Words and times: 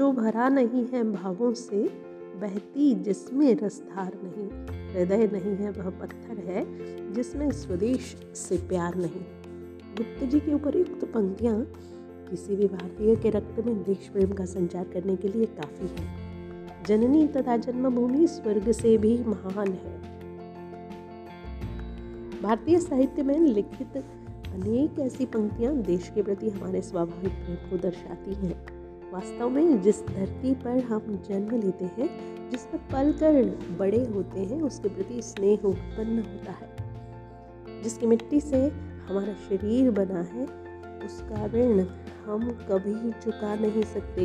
जो 0.00 0.12
भरा 0.12 0.48
नहीं 0.48 0.86
है 0.86 1.12
भावों 1.12 1.54
से, 1.54 1.88
बहती 2.40 2.94
जिसमें 2.94 3.54
रसधार 3.54 4.12
नहीं। 4.24 4.48
हृदय 4.92 5.26
नहीं 5.32 5.56
है 5.56 5.70
वह 5.70 5.90
पत्थर 5.90 6.38
है, 6.38 6.64
जिसमें 7.12 7.50
स्वदेश 7.50 8.16
से 8.34 8.56
प्यार 8.56 8.94
नहीं। 8.94 9.20
गुप्त 9.96 10.24
जी 10.24 10.40
की 10.40 10.52
उपरयुक्त 10.52 11.04
पंक्तियाँ 11.04 11.66
किसी 12.30 12.56
भी 12.56 12.66
भारतीय 12.66 13.16
के 13.16 13.30
रक्त 13.30 13.66
में 13.66 13.82
देश 13.82 14.08
प्रेम 14.08 14.32
का 14.32 14.44
संचार 14.44 14.84
करने 14.84 15.16
के 15.16 15.28
लिए 15.28 15.46
काफ़ी 15.46 15.88
है। 15.88 16.16
जननी 16.86 17.26
तथा 17.26 17.56
जन्मभूमि 17.56 18.26
स्वर्ग 18.26 18.72
से 18.72 18.98
भी 18.98 19.24
महान 19.24 19.72
है। 19.72 20.02
भारतीय 22.42 22.80
साहित्य 22.80 23.22
में 23.22 23.38
लिखित 23.38 23.96
अनेक 23.96 24.98
ऐसी 24.98 25.26
पंक्तियाँ 25.26 25.76
देश 25.76 26.12
के 26.14 26.22
प्रति 26.22 26.50
हमारे 26.50 26.82
स्वाभाविक 26.82 27.32
प्रेम 27.32 27.70
को 27.70 27.76
दर्शाती 27.76 28.34
हैं। 28.34 28.79
वास्तव 29.12 29.48
में 29.48 29.82
जिस 29.82 30.06
धरती 30.06 30.54
पर 30.54 30.78
हम 30.78 31.22
जन्म 31.28 31.60
लेते 31.60 31.84
हैं, 31.84 32.08
जिस 32.50 32.62
पर 32.62 32.78
पल 32.78 33.12
कर 33.12 33.44
बड़े 33.78 34.04
होते 34.04 34.40
हैं, 34.40 34.62
उसके 34.62 34.88
प्रति 34.88 35.22
स्नेह 35.22 35.58
उत्पन्न 35.64 36.18
होता 36.18 36.52
है। 36.52 37.82
जिसकी 37.82 38.06
मिट्टी 38.06 38.40
से 38.40 38.56
हमारा 39.08 39.34
शरीर 39.34 39.90
बना 39.90 40.22
है 40.22 40.44
उसका 41.04 41.46
ऋण 41.46 41.80
हम 42.24 42.50
कभी 42.50 43.12
चुका 43.12 43.54
नहीं 43.54 43.82
सकते। 43.82 44.22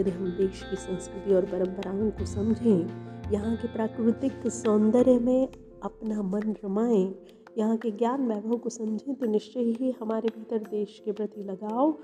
यदि 0.00 0.10
हम 0.10 0.26
देश 0.26 0.62
की 0.70 0.76
संस्कृति 0.76 1.34
और 1.34 1.44
परंपराओं 1.44 2.10
को 2.10 2.26
समझें, 2.26 2.88
यहाँ 3.32 3.56
के 3.56 3.68
प्राकृतिक 3.68 4.46
सौंदर्य 4.46 5.18
में 5.18 5.48
अपना 5.82 6.22
मन 6.22 6.54
रमाएँ, 6.64 7.14
यहाँ 7.58 7.76
के 7.76 7.90
ज्ञान 7.90 8.28
वैभव 8.28 8.56
को 8.56 8.68
समझें 8.68 9.14
तो 9.14 9.26
निश्चय 9.26 9.60
ही 9.60 9.94
हमारे 10.00 10.28
भीतर 10.28 10.58
देश 10.58 11.02
के 11.04 11.12
प्रति 11.12 11.42
लगाव 11.42 11.98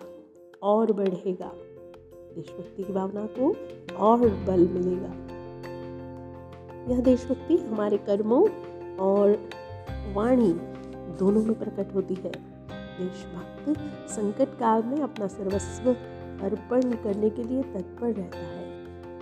और 0.63 0.93
बढ़ेगा। 0.93 1.53
देशभक्ति 2.37 2.83
की 2.83 2.93
भावना 2.93 3.29
को 3.39 3.57
और 3.97 4.19
बल 4.19 4.69
मिलेगा। 4.69 5.13
यह 6.93 7.01
देशभक्ति 7.01 7.57
हमारे 7.57 7.97
कर्मों 7.97 8.49
और 8.97 9.51
वाणी 10.15 10.53
दोनों 11.19 11.43
में 11.43 11.59
प्रकट 11.59 11.95
होती 11.95 12.15
है। 12.15 12.33
देशभक्त 12.99 13.79
संकट 14.11 14.59
काल 14.59 14.83
में 14.83 15.01
अपना 15.01 15.27
सर्वस्व 15.27 15.91
अर्पण 16.45 16.81
करने 16.81 17.31
के 17.31 17.43
लिए 17.43 17.63
तत्पर 17.63 18.13
रहता 18.13 18.39
है। 18.39 18.65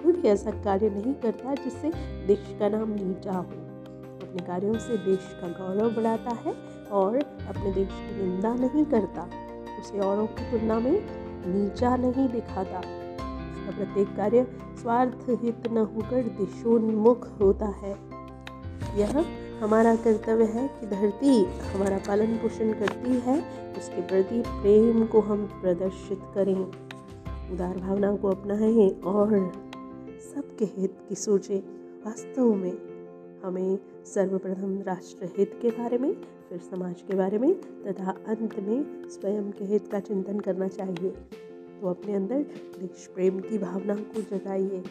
कोई 0.03 0.13
भी 0.13 0.29
ऐसा 0.29 0.51
कार्य 0.51 0.91
नहीं 0.91 1.15
करता 1.15 1.55
जिससे 1.55 1.93
देश 2.27 2.57
का 2.61 2.69
नाम 2.69 2.91
नीचा 2.91 3.33
हो। 3.33 3.43
अपने 3.43 4.47
कार्यों 4.47 4.75
से 4.75 4.97
देश 4.97 5.19
का 5.41 5.49
गौरव 5.49 5.91
बढ़ाता 5.91 6.31
है 6.31 6.55
और 6.93 7.17
अपने 7.49 7.73
देश 7.73 7.89
की 7.93 8.23
निंदा 8.23 8.55
नहीं 8.55 8.85
करता। 8.85 9.29
उसे 9.81 9.99
औरों 9.99 10.27
की 10.27 10.51
तुलना 10.51 10.81
में 10.81 11.07
नीचा 11.47 11.97
नहीं 11.97 12.29
दिखाता। 12.29 13.02
उसका 13.73 13.85
प्रत्येक 13.85 14.17
कार्य 14.17 14.47
स्वार्थ 14.83 15.27
हित 15.31 15.73
न 15.73 15.79
होकर 15.79 16.23
दिशोन्मुख 16.23 17.41
होता 17.41 17.67
है। 17.67 17.97
यह 18.99 19.25
हमारा 19.65 19.97
कर्तव्य 19.97 20.45
है 20.45 20.69
कि 20.69 20.87
धरती 20.87 21.45
हमारा 21.45 21.99
पालन 21.99 22.37
पोषण 22.37 22.73
करती 22.73 23.11
है, 23.11 23.39
उसके 23.79 24.03
प्रति 24.03 24.41
प्रेम 24.41 25.07
को 25.07 25.21
हम 25.21 25.47
प्रदर्शित 25.47 26.19
करें। 26.35 26.65
उदार 27.53 27.79
भावना 27.79 28.17
को 28.17 28.29
अपनाएँ 28.29 29.01
और 29.01 29.53
सबके 30.35 30.65
हित 30.65 30.99
की 31.09 31.15
सोचें। 31.15 31.59
वास्तव 32.07 32.55
में 32.55 32.79
हमें 33.45 33.79
सर्वप्रथम 34.05 34.83
राष्ट्र 34.87 35.29
हित 35.39 35.59
के 35.63 35.69
बारे 35.69 35.99
में, 35.99 36.15
फिर 36.49 36.59
समाज 36.59 37.03
के 37.03 37.17
बारे 37.17 37.39
में, 37.39 37.55
तथा 37.61 38.11
अंत 38.11 38.61
में 38.61 39.09
स्वयं 39.09 39.51
के 39.51 39.65
हित 39.65 39.89
का 39.89 40.01
चिंतन 40.01 40.41
करना 40.41 40.69
चाहिए। 40.69 41.15
तो 41.83 41.89
अपने 41.89 42.15
अंदर 42.15 42.43
प्रेम 43.15 43.39
की 43.41 43.59
भावना 43.59 43.95
को 43.95 44.21
जगाइए। 44.23 44.83